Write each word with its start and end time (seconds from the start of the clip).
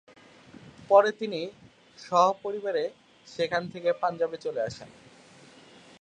পরে 0.89 1.09
তিনি 1.11 1.41
স্বপরিবারে 1.99 2.83
সেখান 3.27 3.63
থেকে 3.67 3.89
পাঞ্জাবে 4.01 4.37
চলে 4.37 4.61
আসেন। 4.61 4.89